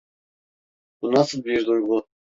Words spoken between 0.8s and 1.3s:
Bu